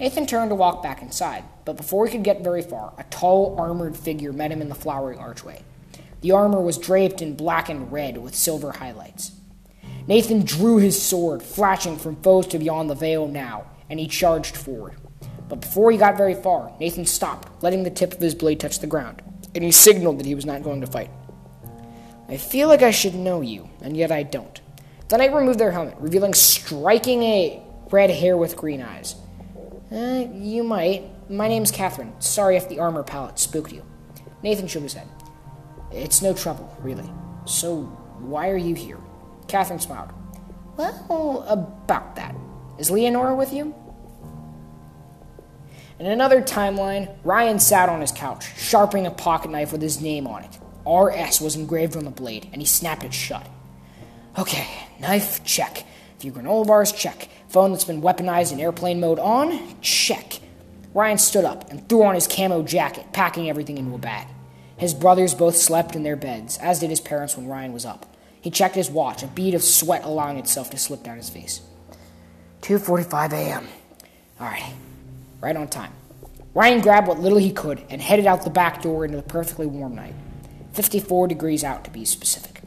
Nathan 0.00 0.26
turned 0.26 0.50
to 0.50 0.54
walk 0.54 0.80
back 0.80 1.02
inside, 1.02 1.42
but 1.64 1.76
before 1.76 2.06
he 2.06 2.12
could 2.12 2.22
get 2.22 2.44
very 2.44 2.62
far, 2.62 2.94
a 2.98 3.04
tall, 3.04 3.56
armored 3.58 3.96
figure 3.96 4.32
met 4.32 4.52
him 4.52 4.62
in 4.62 4.68
the 4.68 4.74
flowering 4.76 5.18
archway. 5.18 5.64
The 6.20 6.30
armor 6.30 6.60
was 6.60 6.78
draped 6.78 7.20
in 7.20 7.34
black 7.34 7.68
and 7.68 7.90
red 7.90 8.16
with 8.18 8.36
silver 8.36 8.70
highlights. 8.70 9.32
Nathan 10.06 10.44
drew 10.44 10.76
his 10.76 11.00
sword, 11.00 11.42
flashing 11.42 11.96
from 11.96 12.22
foes 12.22 12.46
to 12.48 12.60
beyond 12.60 12.88
the 12.88 12.94
veil 12.94 13.26
now, 13.26 13.66
and 13.90 13.98
he 13.98 14.06
charged 14.06 14.56
forward. 14.56 14.94
But 15.48 15.62
before 15.62 15.90
he 15.90 15.98
got 15.98 16.16
very 16.16 16.34
far, 16.34 16.72
Nathan 16.78 17.04
stopped, 17.04 17.62
letting 17.62 17.82
the 17.82 17.90
tip 17.90 18.14
of 18.14 18.20
his 18.20 18.36
blade 18.36 18.60
touch 18.60 18.78
the 18.78 18.86
ground, 18.86 19.20
and 19.54 19.64
he 19.64 19.72
signaled 19.72 20.20
that 20.20 20.26
he 20.26 20.34
was 20.34 20.46
not 20.46 20.62
going 20.62 20.80
to 20.80 20.86
fight. 20.86 21.10
I 22.28 22.36
feel 22.36 22.68
like 22.68 22.82
I 22.82 22.92
should 22.92 23.14
know 23.16 23.40
you, 23.40 23.68
and 23.82 23.96
yet 23.96 24.12
I 24.12 24.22
don't. 24.22 24.60
The 25.08 25.18
knight 25.18 25.34
removed 25.34 25.58
their 25.58 25.72
helmet, 25.72 25.96
revealing 25.98 26.34
striking 26.34 27.22
a 27.24 27.62
red 27.90 28.10
hair 28.10 28.36
with 28.36 28.56
green 28.56 28.82
eyes. 28.82 29.16
Uh, 29.90 30.26
you 30.32 30.62
might. 30.62 31.30
My 31.30 31.48
name's 31.48 31.70
Catherine. 31.70 32.12
Sorry 32.20 32.56
if 32.56 32.68
the 32.68 32.78
armor 32.78 33.02
palette 33.02 33.38
spooked 33.38 33.72
you. 33.72 33.82
Nathan 34.42 34.68
shook 34.68 34.82
his 34.82 34.94
head. 34.94 35.08
It's 35.90 36.20
no 36.20 36.34
trouble, 36.34 36.74
really. 36.80 37.10
So, 37.46 37.82
why 38.18 38.50
are 38.50 38.56
you 38.56 38.74
here? 38.74 38.98
Catherine 39.46 39.80
smiled. 39.80 40.10
Well, 40.76 41.44
about 41.48 42.16
that. 42.16 42.34
Is 42.78 42.90
Leonora 42.90 43.34
with 43.34 43.52
you? 43.52 43.74
In 45.98 46.06
another 46.06 46.42
timeline, 46.42 47.16
Ryan 47.24 47.58
sat 47.58 47.88
on 47.88 48.00
his 48.00 48.12
couch, 48.12 48.56
sharpening 48.56 49.06
a 49.06 49.10
pocket 49.10 49.50
knife 49.50 49.72
with 49.72 49.82
his 49.82 50.00
name 50.00 50.26
on 50.28 50.44
it. 50.44 50.58
RS 50.88 51.40
was 51.40 51.56
engraved 51.56 51.96
on 51.96 52.04
the 52.04 52.10
blade, 52.10 52.48
and 52.52 52.62
he 52.62 52.66
snapped 52.66 53.02
it 53.02 53.12
shut. 53.12 53.46
Okay, 54.38 54.68
knife, 55.00 55.42
check. 55.42 55.84
Few 56.20 56.30
granola 56.30 56.66
bars, 56.66 56.92
check. 56.92 57.28
Phone 57.48 57.72
that's 57.72 57.84
been 57.84 58.02
weaponized 58.02 58.52
in 58.52 58.60
airplane 58.60 59.00
mode 59.00 59.18
on, 59.18 59.80
check. 59.80 60.40
Ryan 60.92 61.18
stood 61.18 61.44
up 61.44 61.70
and 61.70 61.88
threw 61.88 62.04
on 62.04 62.14
his 62.14 62.26
camo 62.26 62.62
jacket, 62.62 63.06
packing 63.12 63.48
everything 63.48 63.78
into 63.78 63.94
a 63.94 63.98
bag. 63.98 64.26
His 64.76 64.94
brothers 64.94 65.34
both 65.34 65.56
slept 65.56 65.96
in 65.96 66.02
their 66.02 66.16
beds, 66.16 66.58
as 66.58 66.78
did 66.78 66.90
his 66.90 67.00
parents 67.00 67.36
when 67.36 67.48
Ryan 67.48 67.72
was 67.72 67.86
up. 67.86 68.06
He 68.40 68.50
checked 68.50 68.74
his 68.74 68.90
watch, 68.90 69.22
a 69.22 69.26
bead 69.26 69.54
of 69.54 69.62
sweat 69.62 70.04
allowing 70.04 70.36
itself 70.36 70.70
to 70.70 70.78
slip 70.78 71.02
down 71.02 71.16
his 71.16 71.30
face. 71.30 71.62
2:45 72.62 73.32
a.m. 73.32 73.68
All 74.40 74.46
right, 74.46 74.74
right 75.40 75.56
on 75.56 75.68
time. 75.68 75.92
Ryan 76.54 76.80
grabbed 76.80 77.08
what 77.08 77.20
little 77.20 77.38
he 77.38 77.52
could 77.52 77.82
and 77.88 78.00
headed 78.02 78.26
out 78.26 78.44
the 78.44 78.50
back 78.50 78.82
door 78.82 79.04
into 79.04 79.16
the 79.16 79.22
perfectly 79.22 79.66
warm 79.66 79.94
night. 79.94 80.14
54 80.72 81.28
degrees 81.28 81.64
out, 81.64 81.84
to 81.84 81.90
be 81.90 82.04
specific. 82.04 82.60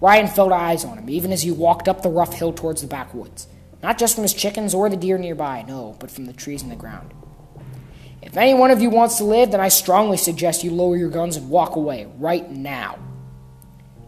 Ryan 0.00 0.26
felt 0.26 0.52
eyes 0.52 0.84
on 0.84 0.98
him, 0.98 1.08
even 1.10 1.32
as 1.32 1.42
he 1.42 1.50
walked 1.50 1.86
up 1.86 2.02
the 2.02 2.08
rough 2.08 2.34
hill 2.34 2.52
towards 2.52 2.80
the 2.80 2.88
backwoods. 2.88 3.46
Not 3.82 3.98
just 3.98 4.14
from 4.14 4.22
his 4.22 4.34
chickens 4.34 4.74
or 4.74 4.88
the 4.88 4.96
deer 4.96 5.18
nearby, 5.18 5.64
no, 5.66 5.96
but 5.98 6.10
from 6.10 6.26
the 6.26 6.32
trees 6.32 6.62
in 6.62 6.68
the 6.68 6.76
ground. 6.76 7.12
If 8.22 8.36
any 8.36 8.54
one 8.54 8.70
of 8.70 8.80
you 8.80 8.88
wants 8.88 9.18
to 9.18 9.24
live, 9.24 9.50
then 9.50 9.60
I 9.60 9.68
strongly 9.68 10.16
suggest 10.16 10.62
you 10.62 10.70
lower 10.70 10.96
your 10.96 11.10
guns 11.10 11.36
and 11.36 11.50
walk 11.50 11.74
away, 11.74 12.06
right 12.18 12.48
now. 12.48 12.98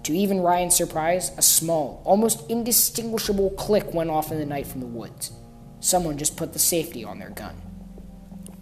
To 0.04 0.16
even 0.16 0.40
Ryan's 0.40 0.76
surprise, 0.76 1.32
a 1.36 1.42
small, 1.42 2.02
almost 2.04 2.48
indistinguishable 2.48 3.50
click 3.50 3.92
went 3.92 4.10
off 4.10 4.30
in 4.30 4.38
the 4.38 4.46
night 4.46 4.66
from 4.66 4.80
the 4.80 4.86
woods. 4.86 5.32
Someone 5.80 6.18
just 6.18 6.36
put 6.36 6.52
the 6.52 6.58
safety 6.58 7.04
on 7.04 7.18
their 7.18 7.30
gun. 7.30 7.60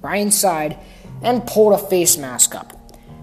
Ryan 0.00 0.30
sighed 0.30 0.78
and 1.22 1.46
pulled 1.46 1.74
a 1.74 1.78
face 1.78 2.16
mask 2.16 2.54
up. 2.54 2.72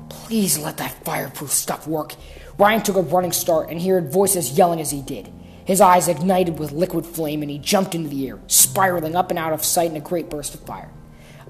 Please 0.10 0.60
let 0.60 0.78
that 0.78 1.04
fireproof 1.04 1.52
stuff 1.52 1.88
work. 1.88 2.14
Ryan 2.58 2.82
took 2.82 2.98
a 2.98 3.02
running 3.02 3.32
start 3.32 3.70
and 3.70 3.80
he 3.80 3.90
heard 3.90 4.12
voices 4.12 4.58
yelling 4.58 4.80
as 4.80 4.92
he 4.92 5.02
did. 5.02 5.32
His 5.70 5.82
eyes 5.82 6.08
ignited 6.08 6.58
with 6.58 6.72
liquid 6.72 7.06
flame 7.06 7.44
and 7.44 7.52
he 7.52 7.60
jumped 7.60 7.94
into 7.94 8.10
the 8.10 8.28
air, 8.28 8.40
spiraling 8.48 9.16
up 9.16 9.30
and 9.30 9.38
out 9.38 9.54
of 9.54 9.64
sight 9.64 9.92
in 9.92 9.98
a 9.98 10.00
great 10.00 10.28
burst 10.28 10.56
of 10.56 10.62
fire. 10.62 10.90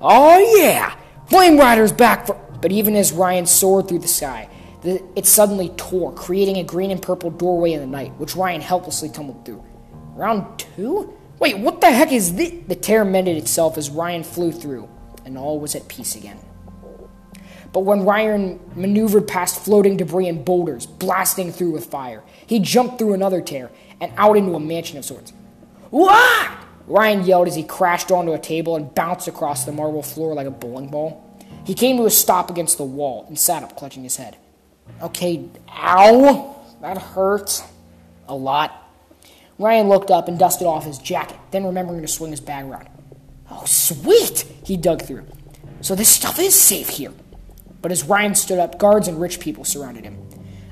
Oh 0.01 0.57
yeah! 0.57 0.97
Flame 1.29 1.57
Rider's 1.57 1.93
back 1.93 2.27
for. 2.27 2.33
But 2.61 2.73
even 2.73 2.97
as 2.97 3.13
Ryan 3.13 3.45
soared 3.45 3.87
through 3.87 3.99
the 3.99 4.09
sky, 4.09 4.49
The, 4.81 5.01
it 5.15 5.25
suddenly 5.25 5.69
tore, 5.77 6.11
creating 6.11 6.57
a 6.57 6.65
green 6.65 6.91
and 6.91 7.01
purple 7.01 7.31
doorway 7.31 7.71
in 7.71 7.79
the 7.79 7.87
night, 7.87 8.11
which 8.17 8.35
Ryan 8.35 8.59
helplessly 8.59 9.07
tumbled 9.07 9.45
through. 9.45 9.63
Round 10.15 10.43
two? 10.59 11.13
Wait, 11.39 11.57
what 11.57 11.79
the 11.79 11.89
heck 11.89 12.11
is 12.11 12.35
this? 12.35 12.51
The 12.67 12.75
tear 12.75 13.05
mended 13.05 13.37
itself 13.37 13.77
as 13.77 13.89
Ryan 13.89 14.25
flew 14.25 14.51
through, 14.51 14.89
and 15.23 15.37
all 15.37 15.61
was 15.61 15.75
at 15.75 15.87
peace 15.87 16.17
again. 16.17 16.39
But 17.71 17.81
when 17.81 18.03
Ryan 18.03 18.59
maneuvered 18.75 19.27
past 19.27 19.63
floating 19.63 19.97
debris 19.97 20.27
and 20.27 20.43
boulders, 20.43 20.85
blasting 20.85 21.51
through 21.51 21.71
with 21.71 21.85
fire, 21.85 22.23
he 22.47 22.59
jumped 22.59 22.97
through 22.97 23.13
another 23.13 23.41
tear 23.41 23.69
and 24.01 24.11
out 24.17 24.37
into 24.37 24.55
a 24.55 24.59
mansion 24.59 24.97
of 24.97 25.05
sorts. 25.05 25.33
What? 25.91 26.51
Ryan 26.87 27.23
yelled 27.23 27.47
as 27.47 27.55
he 27.55 27.63
crashed 27.63 28.11
onto 28.11 28.33
a 28.33 28.39
table 28.39 28.75
and 28.75 28.93
bounced 28.95 29.27
across 29.27 29.65
the 29.65 29.71
marble 29.71 30.01
floor 30.01 30.33
like 30.33 30.47
a 30.47 30.51
bowling 30.51 30.89
ball. 30.89 31.23
He 31.65 31.75
came 31.75 31.97
to 31.97 32.05
a 32.05 32.09
stop 32.09 32.49
against 32.49 32.77
the 32.77 32.83
wall 32.83 33.25
and 33.27 33.37
sat 33.37 33.61
up, 33.61 33.75
clutching 33.75 34.03
his 34.03 34.15
head. 34.15 34.37
Okay, 35.01 35.45
ow! 35.69 36.55
That 36.81 36.97
hurt. 36.97 37.63
A 38.27 38.35
lot. 38.35 38.91
Ryan 39.59 39.87
looked 39.87 40.09
up 40.09 40.27
and 40.27 40.39
dusted 40.39 40.65
off 40.65 40.85
his 40.85 40.97
jacket, 40.97 41.37
then 41.51 41.65
remembering 41.65 42.01
to 42.01 42.07
swing 42.07 42.31
his 42.31 42.39
bag 42.39 42.65
around. 42.65 42.87
Oh, 43.51 43.65
sweet! 43.65 44.45
He 44.63 44.77
dug 44.77 45.01
through. 45.03 45.25
So 45.81 45.93
this 45.95 46.09
stuff 46.09 46.39
is 46.39 46.59
safe 46.59 46.89
here. 46.89 47.11
But 47.81 47.91
as 47.91 48.03
Ryan 48.03 48.35
stood 48.35 48.59
up, 48.59 48.77
guards 48.77 49.07
and 49.07 49.19
rich 49.19 49.39
people 49.39 49.63
surrounded 49.63 50.03
him. 50.03 50.17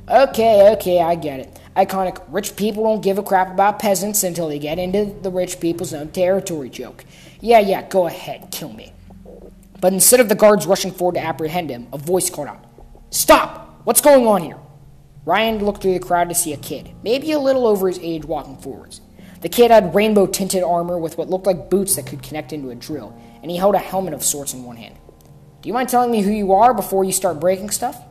Okay, 0.10 0.72
okay, 0.72 1.02
I 1.02 1.16
get 1.16 1.40
it. 1.40 1.60
Iconic 1.76 2.24
rich 2.30 2.56
people 2.56 2.84
don't 2.84 3.04
give 3.04 3.18
a 3.18 3.24
crap 3.24 3.52
about 3.52 3.80
peasants 3.80 4.24
until 4.24 4.48
they 4.48 4.58
get 4.58 4.80
into 4.80 5.14
the 5.22 5.30
rich 5.30 5.60
people's 5.60 5.94
own 5.94 6.10
territory 6.10 6.70
joke. 6.70 7.06
Yeah, 7.40 7.60
yeah, 7.60 7.88
go 7.88 8.08
ahead, 8.08 8.48
kill 8.52 8.72
me. 8.74 8.94
But 9.80 9.94
instead 9.94 10.20
of 10.20 10.30
the 10.30 10.36
guards 10.36 10.66
rushing 10.66 10.92
forward 10.92 11.16
to 11.16 11.24
apprehend 11.24 11.70
him, 11.70 11.88
a 11.94 11.98
voice 11.98 12.30
called 12.30 12.48
out, 12.48 12.64
Stop! 13.10 13.82
What's 13.84 14.02
going 14.02 14.26
on 14.26 14.42
here? 14.42 14.58
Ryan 15.26 15.64
looked 15.64 15.82
through 15.82 15.94
the 15.94 16.00
crowd 16.00 16.30
to 16.30 16.36
see 16.36 16.54
a 16.54 16.58
kid, 16.58 16.90
maybe 17.04 17.32
a 17.34 17.40
little 17.40 17.68
over 17.68 17.88
his 17.88 18.00
age, 18.00 18.26
walking 18.26 18.58
forwards. 18.58 19.02
The 19.42 19.50
kid 19.50 19.72
had 19.72 19.94
rainbow 19.94 20.26
tinted 20.26 20.64
armor 20.64 20.98
with 20.98 21.18
what 21.18 21.30
looked 21.30 21.46
like 21.46 21.70
boots 21.70 21.96
that 21.96 22.08
could 22.08 22.24
connect 22.24 22.54
into 22.54 22.70
a 22.70 22.76
drill, 22.76 23.16
and 23.42 23.52
he 23.52 23.58
held 23.58 23.76
a 23.76 23.80
helmet 23.80 24.14
of 24.14 24.24
sorts 24.24 24.54
in 24.54 24.64
one 24.64 24.78
hand. 24.78 24.96
Do 25.68 25.70
you 25.70 25.74
mind 25.74 25.90
telling 25.90 26.12
me 26.12 26.22
who 26.22 26.32
you 26.32 26.54
are 26.54 26.74
before 26.74 27.04
you 27.04 27.12
start 27.12 27.42
breaking 27.42 27.72
stuff? 27.72 28.02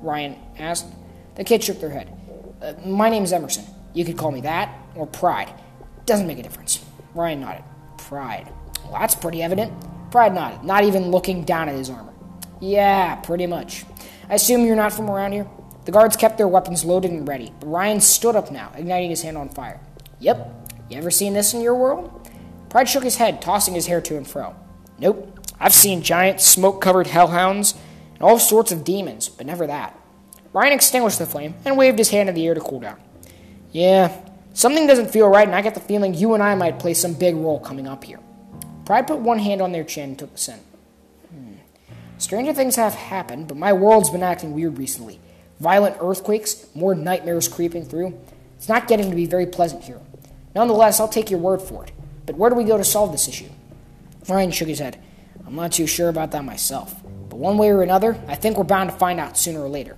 Ryan 0.00 0.34
asked. 0.58 0.86
The 1.34 1.44
kids 1.44 1.62
shook 1.62 1.78
their 1.78 1.90
head. 1.90 2.08
Uh, 2.62 2.72
my 2.86 3.10
name's 3.10 3.34
Emerson. 3.34 3.66
You 3.92 4.06
could 4.06 4.16
call 4.16 4.30
me 4.30 4.40
that, 4.40 4.74
or 4.94 5.06
Pride. 5.06 5.52
Doesn't 6.06 6.26
make 6.26 6.38
a 6.38 6.42
difference. 6.42 6.82
Ryan 7.14 7.42
nodded. 7.42 7.64
Pride. 7.98 8.50
Well, 8.84 8.94
that's 8.98 9.14
pretty 9.14 9.42
evident. 9.42 9.74
Pride 10.10 10.32
nodded, 10.32 10.64
not 10.64 10.84
even 10.84 11.10
looking 11.10 11.44
down 11.44 11.68
at 11.68 11.74
his 11.74 11.90
armor. 11.90 12.14
Yeah, 12.62 13.16
pretty 13.16 13.46
much. 13.46 13.84
I 14.30 14.36
assume 14.36 14.64
you're 14.64 14.74
not 14.74 14.94
from 14.94 15.10
around 15.10 15.32
here? 15.32 15.46
The 15.84 15.92
guards 15.92 16.16
kept 16.16 16.38
their 16.38 16.48
weapons 16.48 16.82
loaded 16.82 17.10
and 17.10 17.28
ready, 17.28 17.52
but 17.60 17.66
Ryan 17.66 18.00
stood 18.00 18.36
up 18.36 18.50
now, 18.50 18.72
igniting 18.74 19.10
his 19.10 19.20
hand 19.20 19.36
on 19.36 19.50
fire. 19.50 19.80
Yep. 20.20 20.72
You 20.88 20.96
ever 20.96 21.10
seen 21.10 21.34
this 21.34 21.52
in 21.52 21.60
your 21.60 21.74
world? 21.74 22.26
Pride 22.70 22.88
shook 22.88 23.04
his 23.04 23.16
head, 23.16 23.42
tossing 23.42 23.74
his 23.74 23.86
hair 23.86 24.00
to 24.00 24.16
and 24.16 24.26
fro. 24.26 24.56
Nope. 24.98 25.31
I've 25.62 25.72
seen 25.72 26.02
giant, 26.02 26.40
smoke 26.40 26.80
covered 26.80 27.06
hellhounds 27.06 27.74
and 28.14 28.22
all 28.22 28.40
sorts 28.40 28.72
of 28.72 28.82
demons, 28.82 29.28
but 29.28 29.46
never 29.46 29.64
that. 29.68 29.96
Ryan 30.52 30.72
extinguished 30.72 31.20
the 31.20 31.24
flame 31.26 31.54
and 31.64 31.78
waved 31.78 31.98
his 31.98 32.10
hand 32.10 32.28
in 32.28 32.34
the 32.34 32.44
air 32.48 32.54
to 32.54 32.60
cool 32.60 32.80
down. 32.80 33.00
Yeah, 33.70 34.12
something 34.54 34.88
doesn't 34.88 35.12
feel 35.12 35.28
right, 35.28 35.46
and 35.46 35.54
I 35.54 35.62
get 35.62 35.74
the 35.74 35.80
feeling 35.80 36.14
you 36.14 36.34
and 36.34 36.42
I 36.42 36.56
might 36.56 36.80
play 36.80 36.94
some 36.94 37.14
big 37.14 37.36
role 37.36 37.60
coming 37.60 37.86
up 37.86 38.02
here. 38.02 38.18
Pride 38.84 39.06
put 39.06 39.20
one 39.20 39.38
hand 39.38 39.62
on 39.62 39.70
their 39.70 39.84
chin 39.84 40.10
and 40.10 40.18
took 40.18 40.32
the 40.32 40.38
scent. 40.38 40.62
Hmm. 41.30 41.54
Stranger 42.18 42.52
things 42.52 42.74
have 42.74 42.94
happened, 42.94 43.46
but 43.46 43.56
my 43.56 43.72
world's 43.72 44.10
been 44.10 44.24
acting 44.24 44.54
weird 44.54 44.78
recently. 44.78 45.20
Violent 45.60 45.96
earthquakes, 46.00 46.66
more 46.74 46.96
nightmares 46.96 47.46
creeping 47.46 47.84
through. 47.84 48.18
It's 48.56 48.68
not 48.68 48.88
getting 48.88 49.10
to 49.10 49.16
be 49.16 49.26
very 49.26 49.46
pleasant 49.46 49.84
here. 49.84 50.00
Nonetheless, 50.56 50.98
I'll 50.98 51.06
take 51.06 51.30
your 51.30 51.38
word 51.38 51.62
for 51.62 51.84
it. 51.84 51.92
But 52.26 52.34
where 52.36 52.50
do 52.50 52.56
we 52.56 52.64
go 52.64 52.76
to 52.76 52.84
solve 52.84 53.12
this 53.12 53.28
issue? 53.28 53.48
Ryan 54.28 54.50
shook 54.50 54.66
his 54.66 54.80
head. 54.80 54.98
I'm 55.46 55.54
not 55.54 55.72
too 55.72 55.86
sure 55.86 56.08
about 56.08 56.30
that 56.32 56.44
myself. 56.44 56.94
But 57.28 57.38
one 57.38 57.58
way 57.58 57.70
or 57.70 57.82
another, 57.82 58.20
I 58.28 58.34
think 58.34 58.56
we're 58.56 58.64
bound 58.64 58.90
to 58.90 58.96
find 58.96 59.20
out 59.20 59.38
sooner 59.38 59.62
or 59.62 59.68
later. 59.68 59.96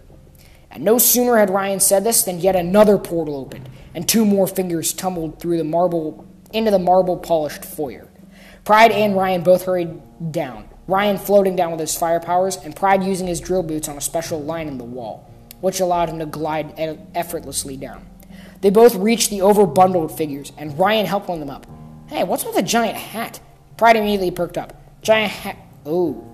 And 0.70 0.84
no 0.84 0.98
sooner 0.98 1.36
had 1.36 1.50
Ryan 1.50 1.80
said 1.80 2.04
this 2.04 2.24
than 2.24 2.40
yet 2.40 2.56
another 2.56 2.98
portal 2.98 3.36
opened, 3.36 3.68
and 3.94 4.08
two 4.08 4.24
more 4.24 4.46
fingers 4.46 4.92
tumbled 4.92 5.38
through 5.38 5.58
the 5.58 5.64
marble 5.64 6.26
into 6.52 6.70
the 6.70 6.78
marble 6.78 7.16
polished 7.16 7.64
foyer. 7.64 8.08
Pride 8.64 8.90
and 8.90 9.16
Ryan 9.16 9.42
both 9.42 9.64
hurried 9.64 10.32
down, 10.32 10.68
Ryan 10.86 11.18
floating 11.18 11.56
down 11.56 11.70
with 11.70 11.80
his 11.80 11.96
fire 11.96 12.20
powers, 12.20 12.56
and 12.56 12.74
Pride 12.74 13.04
using 13.04 13.26
his 13.26 13.40
drill 13.40 13.62
boots 13.62 13.88
on 13.88 13.96
a 13.96 14.00
special 14.00 14.42
line 14.42 14.68
in 14.68 14.78
the 14.78 14.84
wall, 14.84 15.30
which 15.60 15.80
allowed 15.80 16.08
him 16.08 16.18
to 16.18 16.26
glide 16.26 16.74
effortlessly 17.14 17.76
down. 17.76 18.06
They 18.60 18.70
both 18.70 18.94
reached 18.94 19.30
the 19.30 19.40
overbundled 19.40 20.16
figures, 20.16 20.52
and 20.56 20.78
Ryan 20.78 21.06
helped 21.06 21.28
one 21.28 21.40
of 21.40 21.46
them 21.46 21.54
up. 21.54 21.66
Hey, 22.08 22.24
what's 22.24 22.44
with 22.44 22.54
the 22.54 22.62
giant 22.62 22.96
hat? 22.96 23.40
Pride 23.76 23.96
immediately 23.96 24.30
perked 24.30 24.58
up. 24.58 24.80
Giant 25.04 25.32
hat. 25.32 25.58
Oh. 25.84 26.24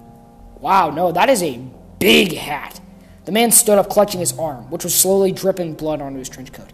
Wow, 0.60 0.90
no, 0.90 1.10
that 1.10 1.28
is 1.28 1.42
a 1.42 1.60
big 1.98 2.34
hat. 2.34 2.80
The 3.24 3.32
man 3.32 3.50
stood 3.50 3.78
up, 3.78 3.90
clutching 3.90 4.20
his 4.20 4.38
arm, 4.38 4.70
which 4.70 4.84
was 4.84 4.94
slowly 4.94 5.32
dripping 5.32 5.74
blood 5.74 6.00
onto 6.00 6.20
his 6.20 6.28
trench 6.28 6.52
coat. 6.52 6.72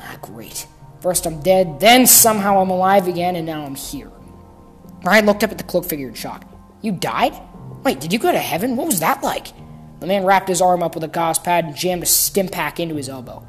Ah, 0.00 0.18
great. 0.22 0.66
First 1.02 1.26
I'm 1.26 1.42
dead, 1.42 1.78
then 1.78 2.06
somehow 2.06 2.60
I'm 2.60 2.70
alive 2.70 3.06
again, 3.06 3.36
and 3.36 3.44
now 3.44 3.64
I'm 3.64 3.74
here. 3.74 4.10
Ryan 5.04 5.26
looked 5.26 5.44
up 5.44 5.52
at 5.52 5.58
the 5.58 5.64
cloak 5.64 5.84
figure 5.84 6.08
in 6.08 6.14
shock. 6.14 6.44
You 6.80 6.92
died? 6.92 7.34
Wait, 7.84 8.00
did 8.00 8.14
you 8.14 8.18
go 8.18 8.32
to 8.32 8.38
heaven? 8.38 8.76
What 8.76 8.86
was 8.86 9.00
that 9.00 9.22
like? 9.22 9.48
The 10.00 10.06
man 10.06 10.24
wrapped 10.24 10.48
his 10.48 10.62
arm 10.62 10.82
up 10.82 10.94
with 10.94 11.04
a 11.04 11.08
gauze 11.08 11.38
pad 11.38 11.66
and 11.66 11.76
jammed 11.76 12.02
a 12.02 12.06
stim 12.06 12.48
pack 12.48 12.80
into 12.80 12.96
his 12.96 13.10
elbow. 13.10 13.46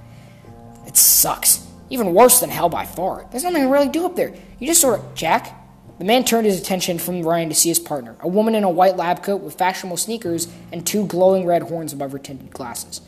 It 0.85 0.97
sucks. 0.97 1.65
Even 1.89 2.13
worse 2.13 2.41
than 2.41 2.49
hell 2.49 2.67
by 2.69 2.85
far. 2.85 3.25
There's 3.31 3.43
nothing 3.43 3.63
to 3.63 3.69
really 3.69 3.89
do 3.89 4.05
up 4.05 4.15
there. 4.17 4.33
You 4.59 4.67
just 4.67 4.81
sort 4.81 4.99
of. 4.99 5.15
Jack? 5.15 5.66
The 5.97 6.05
man 6.05 6.23
turned 6.23 6.45
his 6.45 6.59
attention 6.59 6.99
from 6.99 7.23
Ryan 7.23 7.49
to 7.49 7.55
see 7.55 7.69
his 7.69 7.79
partner, 7.79 8.15
a 8.19 8.27
woman 8.27 8.53
in 8.53 8.63
a 8.63 8.69
white 8.69 8.97
lab 8.97 9.23
coat 9.23 9.41
with 9.41 9.55
fashionable 9.55 9.97
sneakers 9.97 10.47
and 10.71 10.85
two 10.85 11.05
glowing 11.07 11.45
red 11.45 11.63
horns 11.63 11.91
above 11.91 12.11
her 12.11 12.19
tinted 12.19 12.51
glasses. 12.51 13.01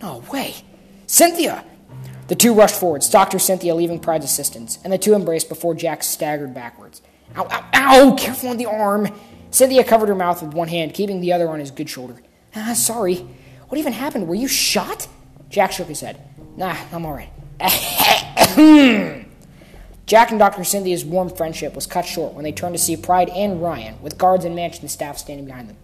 No 0.00 0.22
way! 0.32 0.54
Cynthia! 1.06 1.64
The 2.28 2.36
two 2.36 2.54
rushed 2.54 2.78
forwards, 2.78 3.10
Dr. 3.10 3.38
Cynthia 3.38 3.74
leaving 3.74 3.98
Pride's 3.98 4.24
assistance, 4.24 4.78
and 4.84 4.92
the 4.92 4.98
two 4.98 5.14
embraced 5.14 5.48
before 5.48 5.74
Jack 5.74 6.04
staggered 6.04 6.54
backwards. 6.54 7.02
Ow, 7.36 7.48
ow, 7.50 7.68
ow! 7.74 8.14
Careful 8.14 8.50
on 8.50 8.56
the 8.56 8.66
arm! 8.66 9.08
Cynthia 9.50 9.82
covered 9.84 10.08
her 10.08 10.14
mouth 10.14 10.42
with 10.42 10.54
one 10.54 10.68
hand, 10.68 10.94
keeping 10.94 11.20
the 11.20 11.32
other 11.32 11.48
on 11.48 11.58
his 11.58 11.70
good 11.70 11.90
shoulder. 11.90 12.22
Ah, 12.54 12.72
sorry. 12.74 13.26
What 13.68 13.78
even 13.78 13.92
happened? 13.92 14.28
Were 14.28 14.34
you 14.34 14.48
shot? 14.48 15.08
Jack 15.50 15.72
shook 15.72 15.88
his 15.88 16.00
head. 16.00 16.20
Nah, 16.56 16.76
I'm 16.92 17.04
alright. 17.04 17.30
Jack 20.12 20.28
and 20.28 20.38
Dr. 20.38 20.62
Cynthia's 20.62 21.06
warm 21.06 21.30
friendship 21.30 21.74
was 21.74 21.86
cut 21.86 22.04
short 22.04 22.34
when 22.34 22.44
they 22.44 22.52
turned 22.52 22.74
to 22.74 22.78
see 22.78 22.98
Pride 22.98 23.30
and 23.30 23.62
Ryan, 23.62 23.94
with 24.02 24.18
guards 24.18 24.44
and 24.44 24.54
mansion 24.54 24.86
staff 24.88 25.16
standing 25.16 25.46
behind 25.46 25.70
them. 25.70 25.78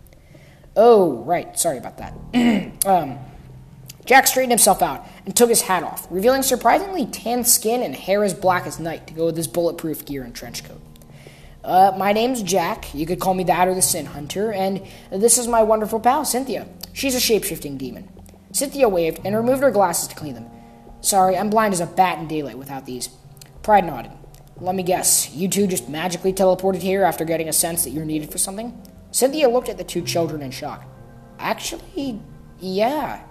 Oh, 0.76 1.22
right, 1.22 1.58
sorry 1.58 1.78
about 1.78 1.96
that. 1.96 2.12
um, 2.86 3.18
Jack 4.04 4.26
straightened 4.26 4.52
himself 4.52 4.82
out 4.82 5.06
and 5.24 5.34
took 5.34 5.48
his 5.48 5.62
hat 5.62 5.82
off, 5.82 6.06
revealing 6.10 6.42
surprisingly 6.42 7.06
tan 7.06 7.42
skin 7.42 7.82
and 7.82 7.96
hair 7.96 8.22
as 8.22 8.34
black 8.34 8.66
as 8.66 8.78
night 8.78 9.06
to 9.06 9.14
go 9.14 9.24
with 9.24 9.36
his 9.38 9.48
bulletproof 9.48 10.04
gear 10.04 10.24
and 10.24 10.34
trench 10.34 10.62
coat. 10.62 10.82
Uh, 11.64 11.96
my 11.96 12.12
name's 12.12 12.42
Jack. 12.42 12.94
You 12.94 13.06
could 13.06 13.20
call 13.20 13.32
me 13.32 13.44
that 13.44 13.66
or 13.66 13.72
the 13.72 13.80
Sin 13.80 14.04
Hunter, 14.04 14.52
and 14.52 14.86
this 15.10 15.38
is 15.38 15.48
my 15.48 15.62
wonderful 15.62 16.00
pal, 16.00 16.26
Cynthia. 16.26 16.68
She's 16.92 17.14
a 17.14 17.18
shapeshifting 17.18 17.78
demon. 17.78 18.10
Cynthia 18.52 18.90
waved 18.90 19.22
and 19.24 19.34
removed 19.34 19.62
her 19.62 19.70
glasses 19.70 20.08
to 20.08 20.14
clean 20.14 20.34
them. 20.34 20.50
Sorry, 21.00 21.34
I'm 21.34 21.48
blind 21.48 21.72
as 21.72 21.80
a 21.80 21.86
bat 21.86 22.18
in 22.18 22.28
daylight 22.28 22.58
without 22.58 22.84
these. 22.84 23.08
Pride 23.68 23.84
nodded. 23.84 24.12
Let 24.62 24.74
me 24.74 24.82
guess, 24.82 25.30
you 25.34 25.46
two 25.46 25.66
just 25.66 25.90
magically 25.90 26.32
teleported 26.32 26.80
here 26.80 27.04
after 27.04 27.26
getting 27.26 27.50
a 27.50 27.52
sense 27.52 27.84
that 27.84 27.90
you're 27.90 28.06
needed 28.06 28.32
for 28.32 28.38
something? 28.38 28.72
Cynthia 29.10 29.46
looked 29.46 29.68
at 29.68 29.76
the 29.76 29.84
two 29.84 30.00
children 30.00 30.40
in 30.40 30.50
shock. 30.50 30.86
Actually, 31.38 32.18
yeah. 32.60 33.22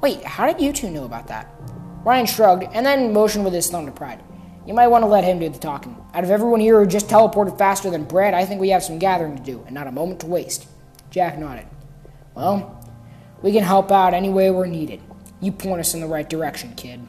Wait, 0.00 0.24
how 0.24 0.50
did 0.50 0.62
you 0.62 0.72
two 0.72 0.88
know 0.88 1.04
about 1.04 1.26
that? 1.26 1.46
Ryan 2.06 2.24
shrugged 2.24 2.64
and 2.72 2.86
then 2.86 3.12
motioned 3.12 3.44
with 3.44 3.52
his 3.52 3.70
thumb 3.70 3.84
to 3.84 3.92
Pride. 3.92 4.22
You 4.66 4.72
might 4.72 4.88
want 4.88 5.02
to 5.02 5.08
let 5.08 5.24
him 5.24 5.38
do 5.38 5.50
the 5.50 5.58
talking. 5.58 5.94
Out 6.14 6.24
of 6.24 6.30
everyone 6.30 6.60
here 6.60 6.80
who 6.80 6.86
just 6.86 7.08
teleported 7.08 7.58
faster 7.58 7.90
than 7.90 8.04
Brad, 8.04 8.32
I 8.32 8.46
think 8.46 8.62
we 8.62 8.70
have 8.70 8.82
some 8.82 8.98
gathering 8.98 9.36
to 9.36 9.42
do, 9.42 9.62
and 9.66 9.74
not 9.74 9.88
a 9.88 9.92
moment 9.92 10.20
to 10.20 10.26
waste. 10.26 10.68
Jack 11.10 11.36
nodded. 11.36 11.66
Well, 12.34 12.82
we 13.42 13.52
can 13.52 13.62
help 13.62 13.92
out 13.92 14.14
any 14.14 14.30
way 14.30 14.50
we're 14.50 14.64
needed. 14.64 15.02
You 15.42 15.52
point 15.52 15.80
us 15.80 15.92
in 15.92 16.00
the 16.00 16.06
right 16.06 16.30
direction, 16.30 16.72
kid. 16.76 17.06